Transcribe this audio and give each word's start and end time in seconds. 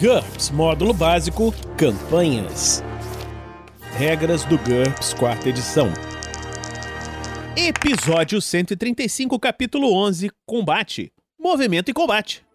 GURPS 0.00 0.50
Módulo 0.50 0.94
Básico 0.94 1.52
Campanhas. 1.76 2.84
Regras 3.96 4.44
do 4.44 4.56
GURPS, 4.56 5.12
quarta 5.12 5.48
edição. 5.48 5.88
Episódio 7.56 8.40
135, 8.40 9.36
capítulo 9.40 9.92
11 9.92 10.30
Combate. 10.46 11.12
Movimento 11.36 11.90
e 11.90 11.92
combate. 11.92 12.46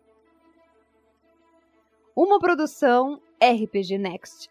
Uma 2.15 2.39
produção 2.39 3.19
RPG 3.41 3.97
Next. 3.97 4.47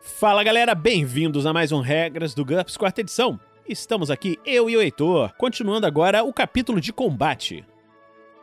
Fala 0.00 0.42
galera, 0.42 0.74
bem-vindos 0.74 1.46
a 1.46 1.52
mais 1.52 1.70
um 1.70 1.80
Regras 1.80 2.34
do 2.34 2.44
GURPS, 2.44 2.76
quarta 2.76 3.02
edição. 3.02 3.38
Estamos 3.68 4.10
aqui, 4.10 4.36
eu 4.44 4.68
e 4.68 4.76
o 4.76 4.82
Heitor, 4.82 5.32
continuando 5.36 5.86
agora 5.86 6.24
o 6.24 6.32
capítulo 6.32 6.80
de 6.80 6.92
combate. 6.92 7.64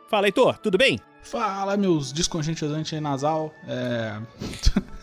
Fala, 0.08 0.26
Heitor, 0.26 0.56
tudo 0.58 0.78
bem? 0.78 0.98
Fala, 1.20 1.76
meus 1.76 2.12
descongestionantes 2.12 2.98
nasal. 2.98 3.54
É... 3.66 4.18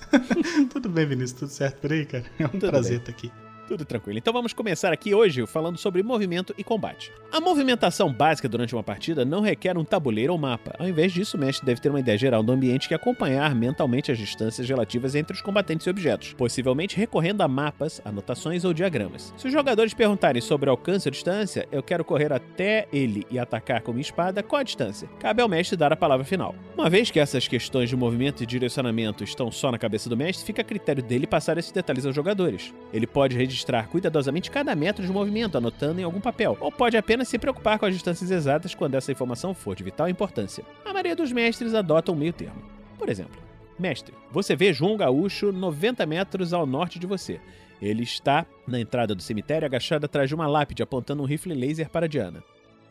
tudo 0.73 0.90
bem, 0.90 1.05
Vinícius? 1.05 1.40
Tudo 1.41 1.50
certo 1.52 1.80
por 1.80 1.91
aí, 1.94 2.08
cara? 2.08 2.26
É 2.40 2.46
um 2.48 2.50
Tudo 2.50 2.72
prazer 2.72 2.98
estar 2.98 3.12
aqui. 3.12 3.32
Tudo 3.68 3.84
tranquilo. 3.84 4.20
Então 4.20 4.32
vamos 4.32 4.54
começar 4.54 4.94
aqui 4.94 5.16
hoje 5.16 5.46
falando 5.48 5.78
sobre 5.78 6.04
movimento 6.04 6.54
e 6.58 6.64
combate. 6.64 7.12
A 7.32 7.42
movimentação 7.42 8.14
básica 8.14 8.48
durante 8.48 8.76
uma 8.76 8.84
partida 8.84 9.26
não 9.26 9.41
requer 9.41 9.78
um 9.78 9.84
tabuleiro 9.84 10.34
ou 10.34 10.40
mapa. 10.40 10.76
Ao 10.78 10.88
invés 10.88 11.12
disso, 11.12 11.36
o 11.36 11.40
mestre 11.40 11.66
deve 11.66 11.82
ter 11.82 11.90
uma 11.90 12.00
ideia 12.00 12.18
geral 12.18 12.44
do 12.44 12.52
ambiente 12.52 12.88
que 12.88 12.94
acompanhar 12.94 13.55
mentalmente 13.55 14.12
as 14.12 14.18
distâncias 14.18 14.70
relativas 14.70 15.16
entre 15.16 15.36
os 15.36 15.41
combatentes 15.41 15.88
e 15.88 15.90
objetos, 15.90 16.34
possivelmente 16.34 16.96
recorrendo 16.96 17.41
a 17.41 17.48
mapas, 17.48 18.02
anotações 18.05 18.64
ou 18.64 18.74
diagramas. 18.74 19.34
Se 19.36 19.48
os 19.48 19.54
jogadores 19.54 19.94
perguntarem 19.94 20.41
sobre 20.41 20.70
alcance 20.70 21.08
ou 21.08 21.12
distância, 21.12 21.68
eu 21.72 21.82
quero 21.82 22.05
correr 22.05 22.32
até 22.32 22.88
ele 22.94 23.26
e 23.32 23.40
atacar 23.40 23.82
com 23.82 23.91
minha 23.91 24.02
espada, 24.02 24.44
qual 24.44 24.60
a 24.60 24.63
distância? 24.63 25.10
Cabe 25.20 25.41
ao 25.41 25.50
mestre 25.50 25.76
dar 25.76 25.91
a 25.91 25.98
palavra 25.98 26.26
final. 26.26 26.54
Uma 26.76 26.90
vez 26.90 27.10
que 27.10 27.20
essas 27.20 27.48
questões 27.48 27.90
de 27.90 27.96
movimento 27.96 28.43
e 28.43 28.46
direcionamento 28.46 29.24
estão 29.24 29.52
só 29.52 29.71
na 29.71 29.80
cabeça 29.80 30.08
do 30.08 30.16
mestre, 30.16 30.46
fica 30.46 30.62
a 30.62 30.66
critério 30.66 31.02
dele 31.02 31.26
passar 31.26 31.58
esses 31.58 31.71
detalhes 31.71 32.05
aos 32.05 32.16
jogadores. 32.16 32.74
Ele 32.93 33.08
pode 33.08 33.36
registrar 33.56 33.88
cuidadosamente 33.88 34.52
cada 34.52 34.76
metro 34.76 35.06
de 35.06 35.12
movimento, 35.12 35.58
anotando 35.58 36.02
em 36.02 36.04
algum 36.04 36.20
papel, 36.20 36.58
ou 36.60 36.72
pode 36.72 36.98
apenas 36.98 37.30
se 37.30 37.40
preocupar 37.40 37.80
com 37.80 37.86
as 37.86 37.94
distâncias 37.94 38.30
exatas 38.30 38.76
quando 38.76 38.96
essa 38.96 39.12
informação 39.12 39.54
for 39.54 39.76
de 39.76 39.84
vital 39.84 40.10
importância. 40.10 40.66
A 40.84 40.92
maioria 40.92 41.16
dos 41.16 41.32
mestres 41.32 41.74
adota 41.74 42.12
um 42.12 42.16
meio 42.16 42.34
termo. 42.34 42.62
Por 42.98 43.08
exemplo, 43.08 43.42
mestre, 43.80 44.14
você 44.30 44.56
vê 44.56 44.74
João 44.74 44.98
Gaúcho 44.98 45.54
90 45.54 46.06
metros 46.06 46.54
ao 46.54 46.66
norte 46.66 47.00
de 47.00 47.08
você. 47.08 47.40
Ele 47.82 48.04
está 48.04 48.46
na 48.68 48.80
entrada 48.80 49.16
do 49.16 49.22
cemitério 49.22 49.66
agachado 49.66 50.06
atrás 50.06 50.28
de 50.28 50.36
uma 50.36 50.48
lápide 50.48 50.84
apontando 50.84 51.24
um 51.24 51.26
rifle 51.26 51.54
laser 51.54 51.90
para 51.90 52.10
Diana. 52.10 52.44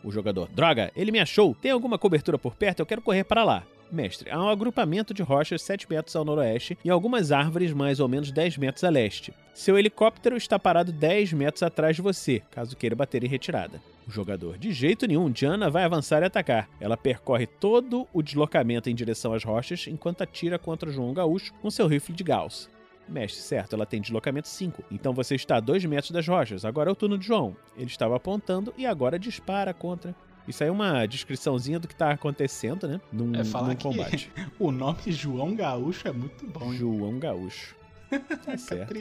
O 0.03 0.11
jogador, 0.11 0.49
droga, 0.49 0.91
ele 0.97 1.13
me 1.13 1.19
achou. 1.19 1.55
Tem 1.55 1.71
alguma 1.71 1.99
cobertura 1.99 2.39
por 2.39 2.55
perto? 2.55 2.81
Eu 2.81 2.87
quero 2.87 3.01
correr 3.01 3.25
para 3.25 3.45
lá. 3.45 3.65
Mestre, 3.91 4.31
há 4.31 4.43
um 4.43 4.49
agrupamento 4.49 5.15
de 5.15 5.23
rochas 5.23 5.63
7 5.63 5.89
metros 5.89 6.17
ao 6.17 6.25
noroeste 6.25 6.77
e 6.85 6.91
algumas 6.91 7.31
árvores 7.31 7.73
mais 7.73 8.01
ou 8.01 8.09
menos 8.09 8.33
10 8.33 8.59
metros 8.59 8.85
a 8.85 8.91
leste. 8.91 9.33
Seu 9.53 9.79
helicóptero 9.79 10.37
está 10.37 10.59
parado 10.59 10.93
10 10.93 11.33
metros 11.33 11.63
atrás 11.63 11.97
de 11.97 12.03
você, 12.03 12.43
caso 12.51 12.77
queira 12.77 12.97
bater 12.97 13.23
em 13.23 13.29
retirada. 13.29 13.81
O 14.07 14.11
jogador, 14.11 14.59
de 14.59 14.73
jeito 14.73 15.07
nenhum, 15.07 15.31
Diana 15.31 15.71
vai 15.71 15.85
avançar 15.85 16.23
e 16.23 16.27
atacar. 16.27 16.69
Ela 16.81 16.97
percorre 16.97 17.47
todo 17.47 18.07
o 18.13 18.23
deslocamento 18.23 18.91
em 18.91 18.95
direção 18.95 19.33
às 19.33 19.45
rochas 19.45 19.87
enquanto 19.87 20.23
atira 20.23 20.59
contra 20.59 20.91
João 20.91 21.15
Gaúcho 21.15 21.55
com 21.63 21.71
seu 21.71 21.87
rifle 21.87 22.15
de 22.15 22.25
Gauss. 22.25 22.69
Mestre, 23.09 23.43
certo, 23.43 23.75
ela 23.75 23.87
tem 23.87 24.01
deslocamento 24.01 24.49
5. 24.49 24.85
Então 24.91 25.13
você 25.13 25.35
está 25.35 25.57
a 25.57 25.61
2 25.61 25.85
metros 25.85 26.11
das 26.11 26.27
rochas. 26.27 26.65
Agora 26.65 26.91
é 26.91 26.93
o 26.93 26.97
turno 26.97 27.19
de 27.19 27.27
João. 27.27 27.57
Ele 27.77 27.87
estava 27.87 28.17
apontando 28.17 28.75
e 28.77 28.87
agora 28.87 29.19
dispara 29.19 29.73
contra. 29.73 30.15
Isso 30.47 30.63
aí 30.63 30.69
é 30.69 30.73
uma 30.73 31.07
descriçãozinha 31.07 31.79
do 31.79 31.89
que 31.89 31.95
está 31.95 32.11
acontecendo, 32.11 32.87
né? 32.87 33.01
Num, 33.13 33.35
É 33.35 33.45
falar 33.45 33.69
num 33.69 33.77
que 33.77 33.83
combate. 33.83 34.31
o 34.59 34.71
nome 34.71 34.99
João 35.07 35.55
Gaúcho 35.55 36.07
é 36.09 36.13
muito 36.13 36.47
bom. 36.47 36.73
João 36.73 37.19
Gaúcho. 37.19 37.75
Tá 38.45 38.57
certo. 38.57 38.95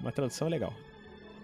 Uma 0.00 0.12
tradução 0.12 0.48
legal. 0.48 0.74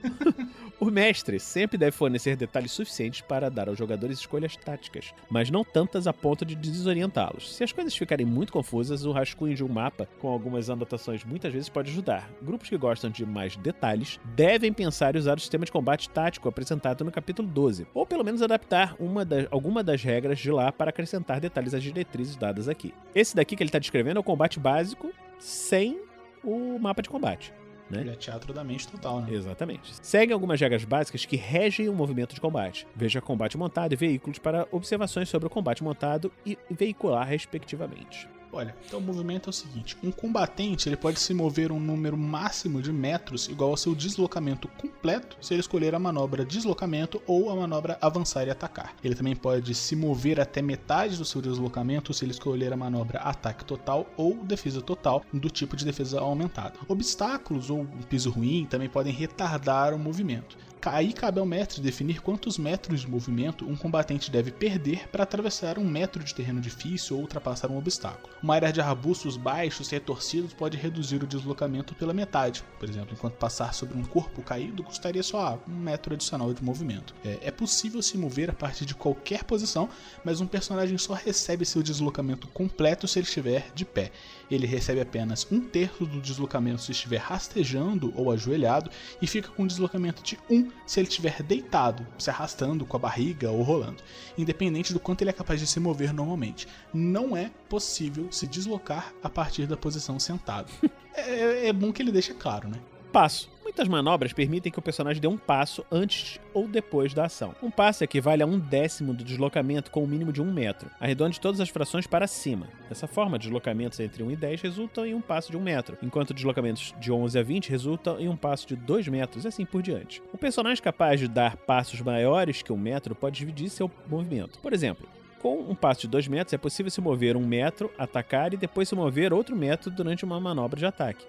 o 0.81 0.86
mestre 0.91 1.38
sempre 1.41 1.76
deve 1.78 1.92
fornecer 1.92 2.36
detalhes 2.36 2.72
suficientes 2.72 3.20
para 3.20 3.50
dar 3.50 3.69
aos 3.69 3.78
jogadores 3.78 4.19
escolhas 4.19 4.56
táticas, 4.56 5.12
mas 5.28 5.50
não 5.50 5.64
tantas 5.64 6.06
a 6.06 6.12
ponto 6.12 6.44
de 6.44 6.54
desorientá-los. 6.54 7.54
Se 7.54 7.64
as 7.64 7.72
coisas 7.72 7.97
ficarem 7.97 8.26
muito 8.26 8.53
confusas, 8.53 9.04
o 9.04 9.12
rascunho 9.12 9.54
de 9.54 9.64
um 9.64 9.69
mapa 9.69 10.09
com 10.20 10.28
algumas 10.28 10.70
anotações 10.70 11.25
muitas 11.25 11.53
vezes 11.53 11.69
pode 11.69 11.91
ajudar. 11.91 12.31
Grupos 12.42 12.69
que 12.69 12.76
gostam 12.76 13.10
de 13.10 13.25
mais 13.26 13.56
detalhes 13.56 14.19
devem 14.34 14.72
pensar 14.72 15.14
em 15.14 15.19
usar 15.19 15.36
o 15.36 15.41
sistema 15.41 15.64
de 15.64 15.72
combate 15.72 16.09
tático 16.10 16.48
apresentado 16.48 17.04
no 17.04 17.10
capítulo 17.12 17.48
12, 17.48 17.86
ou 17.94 18.06
pelo 18.06 18.25
menos 18.25 18.42
adaptar 18.42 18.94
uma 18.98 19.25
da- 19.25 19.47
alguma 19.50 19.82
das 19.82 20.03
regras 20.03 20.38
de 20.38 20.50
lá 20.50 20.70
para 20.72 20.91
acrescentar 20.91 21.41
detalhes 21.41 21.75
às 21.75 21.82
diretrizes 21.82 22.36
dadas 22.36 22.69
aqui. 22.69 22.94
Esse 23.15 23.34
daqui 23.34 23.56
que 23.56 23.62
ele 23.62 23.69
está 23.69 23.78
descrevendo 23.78 24.19
é 24.19 24.20
o 24.20 24.25
combate 24.25 24.59
básico 24.60 25.10
sem 25.38 26.00
o 26.44 26.78
mapa 26.78 27.03
de 27.03 27.09
combate. 27.09 27.53
Né? 27.91 28.00
Ele 28.00 28.10
é 28.10 28.15
teatro 28.15 28.53
da 28.53 28.62
mente 28.62 28.87
total, 28.88 29.21
né? 29.22 29.32
Exatamente. 29.32 29.94
Seguem 30.03 30.34
algumas 30.34 30.60
regras 30.60 30.84
básicas 30.84 31.25
que 31.25 31.37
regem 31.37 31.88
o 31.88 31.94
movimento 31.94 32.34
de 32.34 32.41
combate. 32.41 32.87
Veja 32.94 33.21
combate 33.21 33.56
montado 33.56 33.93
e 33.93 33.97
veículos 33.97 34.38
para 34.38 34.66
observações 34.71 35.28
sobre 35.28 35.47
o 35.47 35.50
combate 35.50 35.82
montado 35.82 36.31
e 36.44 36.59
veicular, 36.71 37.27
respectivamente. 37.27 38.28
Olha, 38.53 38.75
então 38.86 38.98
o 38.98 39.03
movimento 39.03 39.48
é 39.48 39.50
o 39.50 39.53
seguinte: 39.53 39.97
um 40.03 40.10
combatente 40.10 40.88
ele 40.88 40.97
pode 40.97 41.20
se 41.20 41.34
mover 41.34 41.70
um 41.70 41.78
número 41.78 42.16
máximo 42.16 42.81
de 42.81 42.92
metros 42.92 43.48
igual 43.48 43.70
ao 43.70 43.76
seu 43.76 43.94
deslocamento 43.94 44.69
completo 44.69 45.36
se 45.41 45.54
ele 45.54 45.60
escolher 45.60 45.94
a 45.94 45.98
manobra 45.98 46.44
deslocamento 46.44 47.20
ou 47.26 47.50
a 47.50 47.56
manobra 47.56 47.98
avançar 48.00 48.47
e 48.47 48.50
atacar. 48.50 48.94
Ele 49.04 49.14
também 49.14 49.36
pode 49.36 49.75
se 49.75 49.94
mover 49.94 50.41
até 50.41 50.62
metade 50.62 51.16
do 51.16 51.25
seu 51.25 51.42
deslocamento 51.42 52.14
se 52.14 52.25
ele 52.25 52.32
escolher 52.32 52.72
a 52.72 52.76
manobra 52.76 53.20
ataque 53.20 53.64
total 53.64 54.06
ou 54.16 54.34
defesa 54.44 54.80
total 54.80 55.22
do 55.32 55.50
tipo 55.50 55.76
de 55.76 55.84
defesa 55.84 56.20
aumentada. 56.20 56.75
Obstáculos 56.88 57.70
ou 57.70 57.86
piso 58.09 58.30
ruim 58.30 58.66
também 58.69 58.88
podem 58.88 59.12
retardar 59.12 59.92
o 59.92 59.98
movimento. 59.98 60.56
Aí 60.87 61.12
cabe 61.12 61.41
ao 61.41 61.47
mestre 61.47 61.81
definir 61.81 62.21
quantos 62.21 62.59
metros 62.59 63.00
de 63.00 63.11
movimento 63.11 63.66
um 63.69 63.77
combatente 63.77 64.31
deve 64.31 64.50
perder 64.50 65.09
para 65.09 65.22
atravessar 65.22 65.78
um 65.78 65.84
metro 65.84 66.22
de 66.22 66.34
terreno 66.34 66.61
difícil 66.61 67.16
ou 67.16 67.22
ultrapassar 67.22 67.71
um 67.71 67.78
obstáculo. 67.78 68.34
Uma 68.43 68.55
área 68.55 68.72
de 68.72 68.81
arbustos 68.81 69.37
baixos 69.37 69.91
e 69.91 69.94
retorcidos 69.94 70.53
pode 70.53 70.77
reduzir 70.77 71.22
o 71.22 71.27
deslocamento 71.27 71.94
pela 71.94 72.15
metade. 72.15 72.65
Por 72.78 72.89
exemplo, 72.89 73.12
enquanto 73.12 73.34
passar 73.34 73.75
sobre 73.75 73.97
um 73.97 74.05
corpo 74.05 74.43
caído, 74.43 74.83
custaria 74.83 75.22
só 75.22 75.41
ah, 75.41 75.59
um 75.69 75.77
metro 75.77 76.15
adicional 76.15 76.53
de 76.55 76.62
movimento. 76.62 77.15
É, 77.25 77.39
é 77.43 77.50
possível 77.50 78.00
se 78.00 78.16
mover 78.16 78.50
a 78.50 78.55
partir 78.55 78.84
de 78.84 78.95
qualquer 78.95 79.45
posição, 79.45 79.89
mas 80.25 80.41
um 80.41 80.47
personagem 80.47 80.97
só 80.99 81.12
recebe 81.12 81.65
seu 81.65 81.83
deslocamento 81.83 82.47
completo 82.49 83.06
se 83.09 83.19
ele 83.19 83.27
estiver 83.27 83.71
de 83.75 83.84
pé. 83.84 84.10
Ele 84.50 84.66
recebe 84.66 85.00
apenas 85.00 85.47
um 85.50 85.60
terço 85.60 86.06
do 86.06 86.20
deslocamento 86.20 86.82
se 86.82 86.92
estiver 86.92 87.19
rastejando 87.19 88.12
ou 88.16 88.31
ajoelhado 88.31 88.91
e 89.20 89.26
fica 89.26 89.48
com 89.48 89.64
um 89.64 89.66
deslocamento 89.66 90.22
de 90.22 90.38
1 90.50 90.70
se 90.86 91.00
ele 91.00 91.09
estiver 91.09 91.42
deitado, 91.42 92.06
se 92.19 92.31
arrastando 92.31 92.86
com 92.86 92.97
a 92.97 93.00
barriga 93.00 93.50
ou 93.50 93.62
rolando, 93.62 94.03
independente 94.36 94.92
do 94.92 95.00
quanto 95.00 95.22
ele 95.22 95.31
é 95.31 95.34
capaz 95.34 95.60
de 95.60 95.66
se 95.66 95.81
mover 95.81 96.12
normalmente. 96.12 96.66
Não 96.92 97.36
é 97.36 97.50
possível 97.69 98.28
se 98.31 98.47
deslocar 98.47 99.12
a 99.22 99.28
partir 99.28 99.66
da 99.66 99.76
posição 99.76 100.19
sentado. 100.19 100.72
é, 101.15 101.69
é 101.69 101.72
bom 101.72 101.92
que 101.92 102.03
ele 102.03 102.12
deixe 102.12 102.34
claro, 102.34 102.69
né? 102.69 102.78
Passo. 103.12 103.58
Muitas 103.69 103.87
manobras 103.87 104.33
permitem 104.33 104.73
que 104.73 104.79
o 104.79 104.83
personagem 104.83 105.21
dê 105.21 105.29
um 105.29 105.37
passo 105.37 105.84
antes 105.93 106.41
ou 106.55 106.67
depois 106.67 107.12
da 107.12 107.27
ação. 107.27 107.55
Um 107.62 107.71
passo 107.71 108.03
equivale 108.03 108.43
a 108.43 108.47
um 108.47 108.59
décimo 108.59 109.12
do 109.12 109.23
deslocamento 109.23 109.91
com 109.91 110.03
o 110.03 110.06
mínimo 110.06 110.33
de 110.33 110.41
um 110.41 110.51
metro. 110.51 110.91
Arredonde 110.99 111.39
todas 111.39 111.61
as 111.61 111.69
frações 111.69 112.07
para 112.07 112.27
cima. 112.27 112.67
Dessa 112.89 113.07
forma, 113.07 113.39
deslocamentos 113.39 114.01
entre 114.01 114.23
1 114.23 114.31
e 114.31 114.37
10 114.37 114.62
resultam 114.62 115.05
em 115.05 115.12
um 115.12 115.21
passo 115.21 115.51
de 115.51 115.59
1 115.59 115.61
metro, 115.61 115.99
enquanto 116.03 116.33
deslocamentos 116.33 116.95
de 116.99 117.12
11 117.12 117.39
a 117.39 117.43
20 117.43 117.69
resultam 117.69 118.19
em 118.19 118.27
um 118.27 118.37
passo 118.37 118.67
de 118.67 118.75
2 118.75 119.07
metros, 119.09 119.45
e 119.45 119.49
assim 119.49 119.67
por 119.67 119.83
diante. 119.83 120.23
O 120.33 120.39
personagem 120.39 120.83
capaz 120.83 121.21
de 121.21 121.28
dar 121.28 121.59
passos 121.59 122.01
maiores 122.01 122.62
que 122.62 122.73
um 122.73 122.78
metro 122.78 123.15
pode 123.15 123.39
dividir 123.39 123.69
seu 123.69 123.91
movimento. 124.09 124.59
Por 124.61 124.73
exemplo, 124.73 125.07
com 125.42 125.59
um 125.59 125.75
passo 125.75 126.01
de 126.01 126.09
2 126.09 126.27
metros 126.27 126.54
é 126.54 126.59
possível 126.59 126.91
se 126.91 127.03
mover 127.03 127.37
um 127.37 127.47
metro, 127.47 127.92
atacar 127.98 128.54
e 128.54 128.57
depois 128.57 128.89
se 128.89 128.95
mover 128.95 129.31
outro 129.31 129.54
metro 129.54 129.91
durante 129.91 130.25
uma 130.25 130.41
manobra 130.41 130.78
de 130.81 130.87
ataque. 130.87 131.27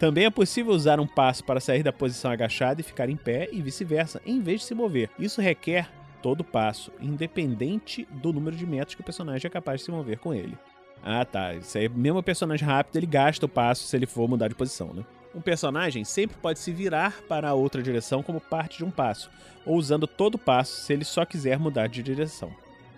Também 0.00 0.24
é 0.24 0.30
possível 0.30 0.72
usar 0.72 0.98
um 0.98 1.06
passo 1.06 1.44
para 1.44 1.60
sair 1.60 1.82
da 1.82 1.92
posição 1.92 2.30
agachada 2.30 2.80
e 2.80 2.82
ficar 2.82 3.10
em 3.10 3.16
pé 3.16 3.50
e 3.52 3.60
vice-versa, 3.60 4.22
em 4.24 4.40
vez 4.40 4.60
de 4.60 4.66
se 4.66 4.74
mover. 4.74 5.10
Isso 5.18 5.42
requer 5.42 5.90
todo 6.22 6.42
passo, 6.42 6.90
independente 6.98 8.08
do 8.10 8.32
número 8.32 8.56
de 8.56 8.66
metros 8.66 8.94
que 8.94 9.02
o 9.02 9.04
personagem 9.04 9.46
é 9.46 9.50
capaz 9.50 9.80
de 9.80 9.84
se 9.84 9.90
mover 9.90 10.18
com 10.18 10.32
ele. 10.32 10.56
Ah, 11.02 11.22
tá. 11.22 11.52
Isso 11.52 11.76
aí, 11.76 11.86
mesmo 11.86 12.18
o 12.18 12.22
personagem 12.22 12.66
rápido, 12.66 12.96
ele 12.96 13.04
gasta 13.04 13.44
o 13.44 13.48
passo 13.48 13.84
se 13.84 13.94
ele 13.94 14.06
for 14.06 14.26
mudar 14.26 14.48
de 14.48 14.54
posição, 14.54 14.94
né? 14.94 15.04
Um 15.34 15.40
personagem 15.42 16.02
sempre 16.02 16.38
pode 16.38 16.60
se 16.60 16.72
virar 16.72 17.20
para 17.28 17.50
a 17.50 17.54
outra 17.54 17.82
direção 17.82 18.22
como 18.22 18.40
parte 18.40 18.78
de 18.78 18.84
um 18.86 18.90
passo, 18.90 19.30
ou 19.66 19.76
usando 19.76 20.06
todo 20.06 20.36
o 20.36 20.38
passo 20.38 20.80
se 20.80 20.94
ele 20.94 21.04
só 21.04 21.26
quiser 21.26 21.58
mudar 21.58 21.88
de 21.88 22.02
direção. 22.02 22.50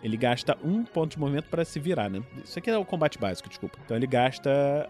Ele 0.05 0.17
gasta 0.17 0.57
um 0.63 0.85
ponto 0.85 1.11
de 1.11 1.19
movimento 1.19 1.49
para 1.49 1.65
se 1.65 1.81
virar, 1.81 2.09
né? 2.09 2.23
Isso 2.45 2.61
aqui 2.61 2.71
é 2.71 2.79
o 2.79 2.85
combate 2.85 3.19
básico, 3.19 3.49
desculpa. 3.49 3.77
Então 3.85 3.97
ele 3.97 4.07
gasta 4.07 4.89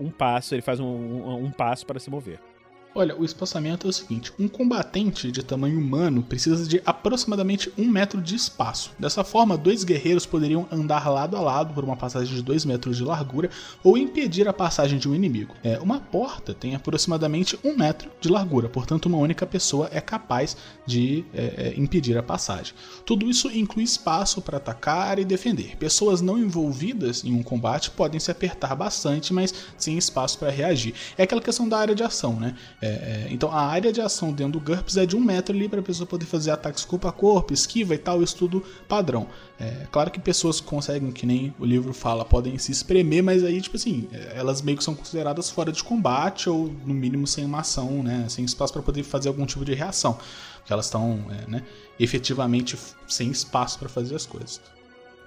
um 0.00 0.10
passo, 0.10 0.54
ele 0.54 0.62
faz 0.62 0.80
um, 0.80 0.86
um- 0.86 1.44
um 1.44 1.50
passo 1.50 1.86
para 1.86 1.98
se 2.00 2.10
mover. 2.10 2.40
Olha, 2.96 3.18
o 3.18 3.24
espaçamento 3.24 3.88
é 3.88 3.90
o 3.90 3.92
seguinte: 3.92 4.32
um 4.38 4.46
combatente 4.46 5.32
de 5.32 5.42
tamanho 5.42 5.78
humano 5.78 6.22
precisa 6.22 6.64
de 6.66 6.80
aproximadamente 6.86 7.72
um 7.76 7.88
metro 7.88 8.22
de 8.22 8.36
espaço. 8.36 8.92
Dessa 8.98 9.24
forma, 9.24 9.58
dois 9.58 9.82
guerreiros 9.82 10.24
poderiam 10.24 10.68
andar 10.70 11.08
lado 11.08 11.36
a 11.36 11.40
lado 11.40 11.74
por 11.74 11.82
uma 11.82 11.96
passagem 11.96 12.32
de 12.32 12.42
dois 12.42 12.64
metros 12.64 12.96
de 12.96 13.02
largura 13.02 13.50
ou 13.82 13.98
impedir 13.98 14.46
a 14.46 14.52
passagem 14.52 14.98
de 14.98 15.08
um 15.08 15.14
inimigo. 15.14 15.54
É, 15.64 15.78
uma 15.80 15.98
porta 15.98 16.54
tem 16.54 16.76
aproximadamente 16.76 17.58
um 17.64 17.76
metro 17.76 18.10
de 18.20 18.28
largura, 18.28 18.68
portanto, 18.68 19.06
uma 19.06 19.18
única 19.18 19.44
pessoa 19.44 19.88
é 19.90 20.00
capaz 20.00 20.56
de 20.86 21.24
é, 21.34 21.72
é 21.74 21.80
impedir 21.80 22.16
a 22.16 22.22
passagem. 22.22 22.74
Tudo 23.04 23.28
isso 23.28 23.50
inclui 23.50 23.82
espaço 23.84 24.40
para 24.40 24.58
atacar 24.58 25.18
e 25.18 25.24
defender. 25.24 25.76
Pessoas 25.76 26.20
não 26.20 26.38
envolvidas 26.38 27.24
em 27.24 27.32
um 27.32 27.42
combate 27.42 27.90
podem 27.90 28.20
se 28.20 28.30
apertar 28.30 28.76
bastante, 28.76 29.34
mas 29.34 29.52
sem 29.76 29.98
espaço 29.98 30.38
para 30.38 30.50
reagir. 30.50 30.94
É 31.18 31.24
aquela 31.24 31.40
questão 31.40 31.68
da 31.68 31.78
área 31.78 31.94
de 31.94 32.04
ação, 32.04 32.38
né? 32.38 32.54
É, 32.84 32.86
é, 32.86 33.28
então 33.30 33.50
a 33.50 33.62
área 33.62 33.90
de 33.90 34.02
ação 34.02 34.30
dentro 34.30 34.60
do 34.60 34.60
GURPS 34.60 34.98
é 34.98 35.06
de 35.06 35.16
um 35.16 35.20
metro 35.20 35.56
ali 35.56 35.70
para 35.70 35.80
a 35.80 35.82
pessoa 35.82 36.06
poder 36.06 36.26
fazer 36.26 36.50
ataques 36.50 36.84
corpo 36.84 37.08
a 37.08 37.12
corpo, 37.12 37.54
esquiva 37.54 37.94
e 37.94 37.98
tal, 37.98 38.22
estudo 38.22 38.62
padrão. 38.86 39.26
É, 39.58 39.86
claro 39.90 40.10
que 40.10 40.20
pessoas 40.20 40.60
conseguem, 40.60 41.10
que 41.10 41.24
nem 41.24 41.54
o 41.58 41.64
livro 41.64 41.94
fala, 41.94 42.26
podem 42.26 42.58
se 42.58 42.72
espremer, 42.72 43.24
mas 43.24 43.42
aí, 43.42 43.58
tipo 43.62 43.76
assim, 43.76 44.06
é, 44.12 44.34
elas 44.36 44.60
meio 44.60 44.76
que 44.76 44.84
são 44.84 44.94
consideradas 44.94 45.48
fora 45.48 45.72
de 45.72 45.82
combate 45.82 46.50
ou, 46.50 46.70
no 46.84 46.92
mínimo, 46.92 47.26
sem 47.26 47.46
uma 47.46 47.60
ação, 47.60 48.02
né? 48.02 48.26
Sem 48.28 48.44
espaço 48.44 48.74
para 48.74 48.82
poder 48.82 49.02
fazer 49.02 49.28
algum 49.28 49.46
tipo 49.46 49.64
de 49.64 49.72
reação. 49.72 50.18
Porque 50.58 50.70
elas 50.70 50.84
estão, 50.84 51.24
é, 51.30 51.50
né, 51.50 51.62
efetivamente 51.98 52.76
sem 53.08 53.30
espaço 53.30 53.78
para 53.78 53.88
fazer 53.88 54.14
as 54.14 54.26
coisas 54.26 54.60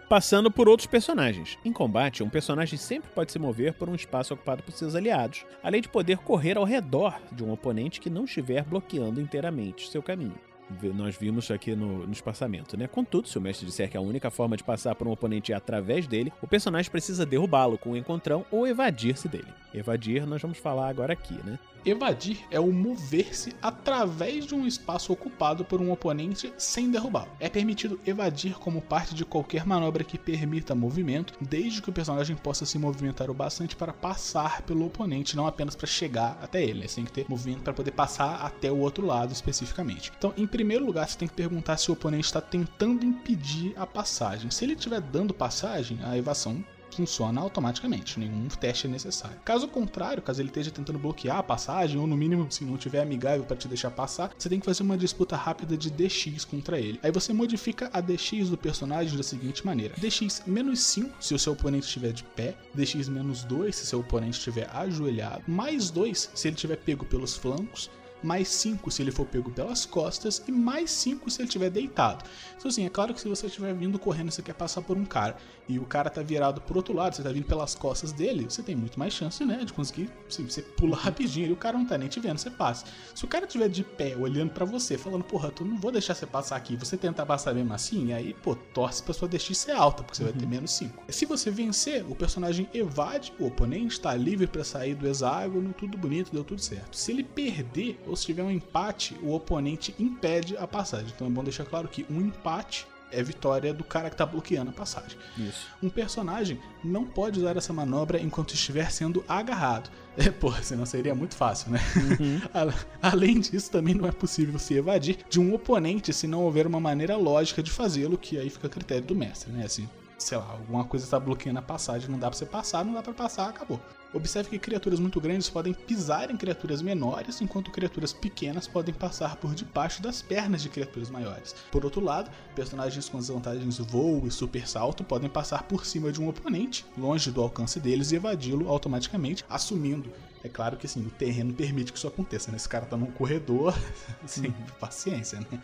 passando 0.07 0.49
por 0.49 0.69
outros 0.69 0.87
personagens. 0.87 1.57
Em 1.63 1.71
combate, 1.71 2.23
um 2.23 2.29
personagem 2.29 2.77
sempre 2.77 3.09
pode 3.09 3.31
se 3.31 3.39
mover 3.39 3.73
por 3.73 3.89
um 3.89 3.95
espaço 3.95 4.33
ocupado 4.33 4.63
por 4.63 4.71
seus 4.71 4.95
aliados, 4.95 5.45
além 5.61 5.81
de 5.81 5.89
poder 5.89 6.17
correr 6.19 6.57
ao 6.57 6.63
redor 6.63 7.19
de 7.31 7.43
um 7.43 7.51
oponente 7.51 7.99
que 7.99 8.09
não 8.09 8.25
estiver 8.25 8.63
bloqueando 8.63 9.21
inteiramente 9.21 9.89
seu 9.89 10.01
caminho. 10.01 10.46
Nós 10.93 11.15
vimos 11.15 11.49
aqui 11.49 11.75
no, 11.75 12.05
no, 12.05 12.11
espaçamento, 12.11 12.77
né? 12.77 12.87
Contudo, 12.87 13.27
se 13.27 13.37
o 13.37 13.41
mestre 13.41 13.65
disser 13.65 13.89
que 13.89 13.97
a 13.97 14.01
única 14.01 14.29
forma 14.29 14.57
de 14.57 14.63
passar 14.63 14.95
por 14.95 15.07
um 15.07 15.11
oponente 15.11 15.53
é 15.53 15.55
através 15.55 16.07
dele, 16.07 16.31
o 16.41 16.47
personagem 16.47 16.91
precisa 16.91 17.25
derrubá-lo 17.25 17.77
com 17.77 17.91
um 17.91 17.95
encontrão 17.95 18.45
ou 18.51 18.67
evadir-se 18.67 19.27
dele. 19.27 19.47
Evadir, 19.73 20.25
nós 20.25 20.41
vamos 20.41 20.57
falar 20.57 20.89
agora 20.89 21.13
aqui, 21.13 21.39
né? 21.45 21.57
Evadir 21.85 22.45
é 22.51 22.59
o 22.59 22.71
mover-se 22.71 23.55
através 23.61 24.45
de 24.45 24.53
um 24.53 24.67
espaço 24.67 25.13
ocupado 25.13 25.63
por 25.63 25.79
um 25.81 25.89
oponente 25.89 26.51
sem 26.57 26.91
derrubá-lo. 26.91 27.29
É 27.39 27.47
permitido 27.47 27.99
evadir 28.05 28.55
como 28.55 28.81
parte 28.81 29.15
de 29.15 29.23
qualquer 29.23 29.65
manobra 29.65 30.03
que 30.03 30.17
permita 30.17 30.75
movimento, 30.75 31.33
desde 31.39 31.81
que 31.81 31.89
o 31.89 31.93
personagem 31.93 32.35
possa 32.35 32.65
se 32.65 32.77
movimentar 32.77 33.29
o 33.29 33.33
bastante 33.33 33.75
para 33.75 33.93
passar 33.93 34.63
pelo 34.63 34.85
oponente, 34.85 35.37
não 35.37 35.47
apenas 35.47 35.75
para 35.75 35.87
chegar 35.87 36.37
até 36.41 36.61
ele. 36.61 36.87
Você 36.87 36.95
tem 36.95 37.05
que 37.05 37.11
ter 37.13 37.25
movimento 37.29 37.61
para 37.61 37.73
poder 37.73 37.91
passar 37.91 38.41
até 38.41 38.69
o 38.69 38.79
outro 38.79 39.05
lado 39.05 39.31
especificamente. 39.31 40.11
Então, 40.17 40.33
em 40.35 40.45
primeiro 40.57 40.83
lugar, 40.83 41.07
você 41.07 41.15
tem 41.15 41.27
que 41.27 41.35
perguntar 41.35 41.77
se 41.77 41.91
o 41.91 41.93
oponente 41.93 42.25
está 42.25 42.41
tentando 42.41 43.05
impedir 43.05 43.73
a 43.77 43.85
passagem. 43.85 44.49
Se 44.49 44.65
ele 44.65 44.73
estiver 44.73 44.99
dando 44.99 45.31
passagem, 45.31 45.99
a 46.03 46.17
evasão 46.17 46.65
funciona 46.95 47.39
automaticamente, 47.39 48.19
nenhum 48.19 48.47
teste 48.47 48.87
é 48.87 48.89
necessário. 48.89 49.37
Caso 49.45 49.67
contrário, 49.67 50.23
caso 50.23 50.41
ele 50.41 50.49
esteja 50.49 50.71
tentando 50.71 50.97
bloquear 50.97 51.37
a 51.37 51.43
passagem, 51.43 51.99
ou 51.99 52.07
no 52.07 52.17
mínimo, 52.17 52.47
se 52.49 52.65
não 52.65 52.75
tiver 52.75 53.01
amigável 53.01 53.45
para 53.45 53.55
te 53.55 53.67
deixar 53.67 53.91
passar, 53.91 54.31
você 54.35 54.49
tem 54.49 54.59
que 54.59 54.65
fazer 54.65 54.81
uma 54.81 54.97
disputa 54.97 55.35
rápida 55.35 55.77
de 55.77 55.91
DX 55.91 56.43
contra 56.43 56.79
ele. 56.79 56.99
Aí 57.03 57.11
você 57.11 57.31
modifica 57.33 57.91
a 57.93 58.01
DX 58.01 58.49
do 58.49 58.57
personagem 58.57 59.15
da 59.15 59.21
seguinte 59.21 59.63
maneira: 59.63 59.93
DX 59.95 60.41
menos 60.47 60.79
5 60.79 61.17
se 61.19 61.35
o 61.35 61.39
seu 61.39 61.53
oponente 61.53 61.85
estiver 61.85 62.13
de 62.13 62.23
pé, 62.23 62.55
DX 62.73 63.07
menos 63.09 63.43
2 63.43 63.75
se 63.75 63.85
seu 63.85 63.99
oponente 63.99 64.39
estiver 64.39 64.67
ajoelhado, 64.73 65.43
mais 65.47 65.91
2 65.91 66.31
se 66.33 66.47
ele 66.47 66.55
estiver 66.55 66.77
pego 66.77 67.05
pelos 67.05 67.35
flancos, 67.35 67.91
mais 68.23 68.47
5 68.47 68.89
se 68.91 69.01
ele 69.01 69.11
for 69.11 69.25
pego 69.25 69.51
pelas 69.51 69.85
costas 69.85 70.41
e 70.47 70.51
mais 70.51 70.91
5 70.91 71.29
se 71.29 71.41
ele 71.41 71.47
estiver 71.47 71.69
deitado. 71.69 72.25
Então, 72.57 72.69
assim, 72.69 72.85
é 72.85 72.89
claro 72.89 73.13
que 73.13 73.21
se 73.21 73.27
você 73.27 73.47
estiver 73.47 73.73
vindo 73.73 73.99
correndo 73.99 74.29
e 74.29 74.31
você 74.31 74.41
quer 74.41 74.53
passar 74.53 74.81
por 74.81 74.97
um 74.97 75.05
cara 75.05 75.37
e 75.67 75.77
o 75.79 75.85
cara 75.85 76.09
tá 76.09 76.21
virado 76.21 76.61
pro 76.61 76.77
outro 76.77 76.93
lado, 76.93 77.15
você 77.15 77.23
tá 77.23 77.31
vindo 77.31 77.45
pelas 77.45 77.75
costas 77.75 78.11
dele, 78.11 78.45
você 78.45 78.63
tem 78.63 78.75
muito 78.75 78.97
mais 78.97 79.13
chance, 79.13 79.43
né, 79.43 79.63
de 79.65 79.73
conseguir, 79.73 80.09
assim, 80.27 80.45
você 80.45 80.61
pula 80.61 80.95
rapidinho 80.97 81.47
e 81.47 81.51
o 81.51 81.57
cara 81.57 81.77
não 81.77 81.85
tá 81.85 81.97
nem 81.97 82.07
te 82.07 82.19
vendo, 82.19 82.37
você 82.37 82.49
passa. 82.49 82.85
Se 83.13 83.25
o 83.25 83.27
cara 83.27 83.45
estiver 83.45 83.69
de 83.69 83.83
pé, 83.83 84.15
olhando 84.15 84.51
para 84.51 84.65
você, 84.65 84.97
falando, 84.97 85.23
porra, 85.23 85.51
tu 85.51 85.65
não 85.65 85.77
vou 85.77 85.91
deixar 85.91 86.15
você 86.15 86.25
passar 86.25 86.55
aqui, 86.55 86.75
você 86.75 86.97
tentar 86.97 87.25
passar 87.25 87.53
mesmo 87.53 87.73
assim, 87.73 88.13
aí, 88.13 88.33
pô, 88.33 88.55
torce 88.55 89.03
pra 89.03 89.13
sua 89.13 89.27
DX 89.27 89.57
ser 89.57 89.71
alta, 89.71 90.03
porque 90.03 90.17
você 90.17 90.23
uhum. 90.23 90.29
vai 90.29 90.39
ter 90.39 90.45
uhum. 90.45 90.51
menos 90.51 90.71
5. 90.71 91.03
Se 91.09 91.25
você 91.25 91.51
vencer, 91.51 92.05
o 92.09 92.15
personagem 92.15 92.69
evade 92.73 93.33
o 93.39 93.45
oponente, 93.45 93.99
tá 93.99 94.15
livre 94.15 94.47
para 94.47 94.63
sair 94.63 94.95
do 94.95 95.07
hexágono, 95.07 95.73
tudo 95.73 95.97
bonito, 95.97 96.31
deu 96.31 96.43
tudo 96.43 96.61
certo. 96.61 96.95
Se 96.95 97.11
ele 97.11 97.23
perder, 97.23 97.99
ou 98.07 98.15
se 98.15 98.25
tiver 98.25 98.43
um 98.43 98.51
empate, 98.51 99.15
o 99.21 99.33
oponente 99.33 99.93
impede 99.99 100.57
a 100.57 100.67
passagem. 100.67 101.11
Então 101.15 101.27
é 101.27 101.29
bom 101.29 101.43
deixar 101.43 101.65
claro 101.65 101.87
que 101.87 102.05
um 102.09 102.21
empate 102.21 102.87
é 103.11 103.23
vitória 103.23 103.73
do 103.73 103.83
cara 103.83 104.09
que 104.09 104.15
está 104.15 104.25
bloqueando 104.25 104.69
a 104.69 104.73
passagem. 104.73 105.17
Isso. 105.37 105.67
Um 105.81 105.89
personagem 105.89 106.59
não 106.83 107.05
pode 107.05 107.39
usar 107.39 107.55
essa 107.55 107.71
manobra 107.71 108.19
enquanto 108.19 108.53
estiver 108.53 108.91
sendo 108.91 109.23
agarrado. 109.27 109.89
É, 110.19 110.31
pô, 110.31 110.51
senão 110.51 110.83
seria 110.83 111.13
muito 111.13 111.35
fácil, 111.35 111.69
né? 111.69 111.79
Uhum. 111.95 112.41
Além 112.99 113.39
disso, 113.39 113.69
também 113.69 113.93
não 113.93 114.07
é 114.07 114.11
possível 114.11 114.57
se 114.57 114.73
evadir 114.73 115.19
de 115.29 115.39
um 115.39 115.53
oponente 115.53 116.11
se 116.11 116.25
não 116.25 116.41
houver 116.41 116.65
uma 116.65 116.79
maneira 116.79 117.15
lógica 117.15 117.61
de 117.61 117.69
fazê-lo, 117.69 118.17
que 118.17 118.35
aí 118.35 118.49
fica 118.49 118.65
a 118.65 118.69
critério 118.69 119.05
do 119.05 119.13
mestre, 119.13 119.51
né? 119.51 119.63
Assim, 119.63 119.87
sei 120.17 120.37
lá, 120.37 120.51
alguma 120.51 120.83
coisa 120.83 121.05
está 121.05 121.19
bloqueando 121.19 121.59
a 121.59 121.61
passagem, 121.61 122.09
não 122.09 122.17
dá 122.17 122.29
para 122.29 122.37
você 122.37 122.45
passar, 122.45 122.83
não 122.83 122.93
dá 122.93 123.03
para 123.03 123.13
passar, 123.13 123.49
acabou. 123.49 123.79
Observe 124.13 124.49
que 124.49 124.57
criaturas 124.57 124.99
muito 124.99 125.19
grandes 125.19 125.49
podem 125.49 125.73
pisar 125.73 126.31
em 126.31 126.37
criaturas 126.37 126.81
menores, 126.81 127.41
enquanto 127.41 127.69
criaturas 127.69 128.13
pequenas 128.13 128.67
podem 128.67 128.93
passar 128.93 129.35
por 129.35 129.53
debaixo 129.53 130.01
das 130.01 130.21
pernas 130.21 130.61
de 130.61 130.69
criaturas 130.69 131.09
maiores. 131.09 131.53
Por 131.71 131.83
outro 131.83 132.01
lado, 132.01 132.31
personagens 132.55 133.09
com 133.09 133.17
as 133.17 133.27
vantagens 133.27 133.77
voo 133.77 134.25
e 134.25 134.31
super 134.31 134.67
salto 134.67 135.03
podem 135.03 135.29
passar 135.29 135.63
por 135.63 135.85
cima 135.85 136.11
de 136.11 136.21
um 136.21 136.29
oponente, 136.29 136.85
longe 136.97 137.31
do 137.31 137.41
alcance 137.41 137.79
deles, 137.79 138.11
e 138.11 138.15
evadi-lo 138.15 138.69
automaticamente, 138.69 139.45
assumindo. 139.49 140.11
É 140.43 140.49
claro 140.49 140.77
que 140.77 140.85
assim, 140.85 141.05
o 141.05 141.11
terreno 141.11 141.53
permite 141.53 141.91
que 141.91 141.97
isso 141.97 142.07
aconteça, 142.07 142.49
né? 142.49 142.57
Esse 142.57 142.69
cara 142.69 142.85
tá 142.85 142.95
num 142.95 143.11
corredor, 143.11 143.77
assim, 144.23 144.51
paciência, 144.79 145.39
né? 145.39 145.61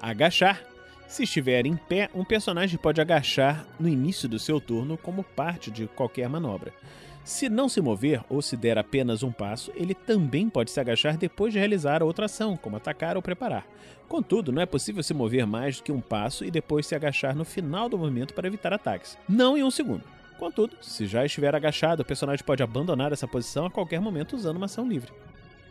Agachar 0.00 0.62
se 1.08 1.22
estiver 1.22 1.64
em 1.64 1.74
pé, 1.74 2.10
um 2.14 2.22
personagem 2.22 2.78
pode 2.78 3.00
agachar 3.00 3.66
no 3.80 3.88
início 3.88 4.28
do 4.28 4.38
seu 4.38 4.60
turno 4.60 4.98
como 4.98 5.24
parte 5.24 5.70
de 5.70 5.86
qualquer 5.86 6.28
manobra. 6.28 6.72
Se 7.24 7.48
não 7.48 7.68
se 7.68 7.80
mover 7.80 8.22
ou 8.28 8.40
se 8.40 8.56
der 8.56 8.78
apenas 8.78 9.22
um 9.22 9.32
passo, 9.32 9.72
ele 9.74 9.94
também 9.94 10.48
pode 10.48 10.70
se 10.70 10.78
agachar 10.78 11.16
depois 11.16 11.52
de 11.52 11.58
realizar 11.58 12.02
outra 12.02 12.26
ação, 12.26 12.56
como 12.56 12.76
atacar 12.76 13.16
ou 13.16 13.22
preparar. 13.22 13.66
Contudo, 14.06 14.52
não 14.52 14.62
é 14.62 14.66
possível 14.66 15.02
se 15.02 15.12
mover 15.14 15.46
mais 15.46 15.78
do 15.78 15.82
que 15.82 15.92
um 15.92 16.00
passo 16.00 16.44
e 16.44 16.50
depois 16.50 16.86
se 16.86 16.94
agachar 16.94 17.34
no 17.34 17.44
final 17.44 17.88
do 17.88 17.98
movimento 17.98 18.34
para 18.34 18.46
evitar 18.46 18.72
ataques, 18.72 19.18
não 19.28 19.56
em 19.56 19.64
um 19.64 19.70
segundo. 19.70 20.04
Contudo, 20.38 20.76
se 20.80 21.06
já 21.06 21.24
estiver 21.24 21.54
agachado, 21.54 22.02
o 22.02 22.06
personagem 22.06 22.44
pode 22.44 22.62
abandonar 22.62 23.12
essa 23.12 23.26
posição 23.26 23.66
a 23.66 23.70
qualquer 23.70 24.00
momento 24.00 24.36
usando 24.36 24.56
uma 24.56 24.66
ação 24.66 24.86
livre. 24.86 25.10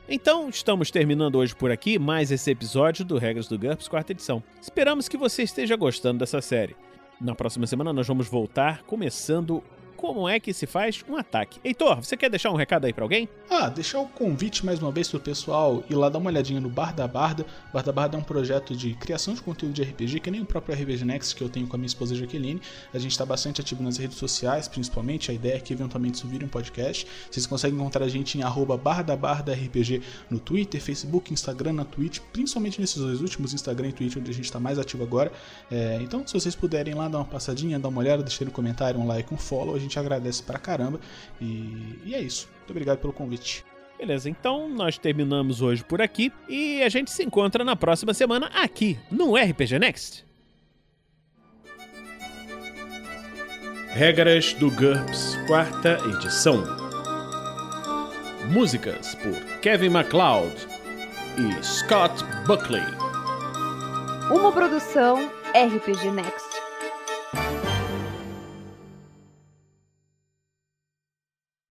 Então, 0.09 0.47
estamos 0.47 0.89
terminando 0.89 1.35
hoje 1.35 1.53
por 1.53 1.69
aqui 1.69 1.99
mais 1.99 2.31
esse 2.31 2.49
episódio 2.49 3.03
do 3.03 3.17
Regras 3.17 3.49
do 3.49 3.59
GURPS, 3.59 3.89
quarta 3.89 4.13
edição. 4.13 4.41
Esperamos 4.61 5.09
que 5.09 5.17
você 5.17 5.43
esteja 5.43 5.75
gostando 5.75 6.19
dessa 6.19 6.39
série. 6.39 6.77
Na 7.19 7.35
próxima 7.35 7.67
semana 7.67 7.91
nós 7.91 8.07
vamos 8.07 8.29
voltar 8.29 8.83
começando 8.83 9.61
como 9.97 10.29
é 10.29 10.39
que 10.39 10.53
se 10.53 10.67
faz 10.67 11.03
um 11.09 11.17
ataque. 11.17 11.59
Heitor, 11.63 11.97
você 11.97 12.15
quer 12.15 12.29
deixar 12.29 12.51
um 12.51 12.55
recado 12.55 12.85
aí 12.85 12.93
para 12.93 13.03
alguém? 13.03 13.27
Ah, 13.49 13.67
deixar 13.67 13.99
o 13.99 14.07
convite 14.07 14.65
mais 14.65 14.79
uma 14.79 14.91
vez 14.91 15.09
pro 15.09 15.19
pessoal 15.19 15.83
ir 15.89 15.95
lá 15.95 16.07
dar 16.07 16.19
uma 16.19 16.29
olhadinha 16.29 16.61
no 16.61 16.69
Bar 16.69 16.93
da 16.93 17.07
Barda. 17.07 17.45
Bar 17.73 17.83
da 17.83 17.91
Barda 17.91 18.15
é 18.15 18.19
um 18.19 18.23
projeto 18.23 18.75
de 18.75 18.93
criação 18.93 19.33
de 19.33 19.41
conteúdo 19.41 19.73
de 19.73 19.81
RPG, 19.81 20.19
que 20.19 20.29
nem 20.29 20.41
o 20.41 20.45
próprio 20.45 20.75
RPG 20.75 21.03
Next 21.03 21.35
que 21.35 21.43
eu 21.43 21.49
tenho 21.49 21.67
com 21.67 21.75
a 21.75 21.79
minha 21.79 21.87
esposa 21.87 22.15
Jaqueline. 22.15 22.61
A 22.93 22.99
gente 22.99 23.11
está 23.11 23.25
bastante 23.25 23.59
ativo 23.59 23.81
nas 23.81 23.97
redes 23.97 24.17
sociais, 24.17 24.67
principalmente. 24.67 25.31
A 25.31 25.33
ideia 25.33 25.55
é 25.55 25.59
que 25.59 25.73
eventualmente 25.73 26.17
isso 26.17 26.27
vire 26.27 26.45
um 26.45 26.47
podcast. 26.47 27.07
Vocês 27.31 27.47
conseguem 27.47 27.77
encontrar 27.79 28.05
a 28.05 28.09
gente 28.09 28.37
em 28.37 28.43
arroba 28.43 28.75
RPG 28.75 30.01
no 30.29 30.39
Twitter, 30.39 30.79
Facebook, 30.79 31.33
Instagram, 31.33 31.73
na 31.73 31.85
Twitch, 31.85 32.19
principalmente 32.31 32.79
nesses 32.79 32.97
dois 32.97 33.19
últimos, 33.19 33.53
Instagram 33.53 33.89
e 33.89 33.93
Twitch, 33.93 34.17
onde 34.17 34.29
a 34.29 34.33
gente 34.33 34.45
está 34.45 34.59
mais 34.59 34.77
ativo 34.77 35.03
agora. 35.03 35.31
É, 35.71 35.97
então, 36.01 36.25
se 36.27 36.33
vocês 36.33 36.55
puderem 36.55 36.93
lá 36.93 37.07
dar 37.07 37.17
uma 37.19 37.25
passadinha, 37.25 37.79
dar 37.79 37.87
uma 37.89 37.99
olhada, 37.99 38.21
deixarem 38.21 38.51
um 38.51 38.53
comentário, 38.53 38.99
um 38.99 39.07
like, 39.07 39.33
um 39.33 39.37
follow, 39.37 39.75
a 39.75 39.79
gente 39.87 39.99
agradece 39.99 40.43
pra 40.43 40.59
caramba. 40.59 40.99
E, 41.41 41.99
e 42.05 42.15
é 42.15 42.21
isso. 42.21 42.47
Muito 42.59 42.71
obrigado 42.71 42.99
pelo 42.99 43.13
convite. 43.13 43.65
Beleza, 43.97 44.29
então 44.29 44.69
nós 44.69 44.97
terminamos 44.97 45.61
hoje 45.61 45.83
por 45.83 46.01
aqui 46.01 46.31
e 46.47 46.83
a 46.83 46.89
gente 46.89 47.09
se 47.09 47.23
encontra 47.23 47.63
na 47.63 47.75
próxima 47.75 48.13
semana 48.13 48.47
aqui 48.53 48.97
no 49.09 49.35
RPG 49.35 49.79
Next. 49.79 50.23
Regras 53.89 54.53
do 54.53 54.69
GURPS, 54.69 55.35
quarta 55.47 55.97
edição. 56.13 56.63
Músicas 58.51 59.15
por 59.15 59.33
Kevin 59.61 59.89
MacLeod 59.89 60.55
e 61.37 61.63
Scott 61.63 62.23
Buckley. 62.45 62.85
Uma 64.29 64.51
produção 64.51 65.31
RPG 65.55 66.11
Next. 66.11 66.46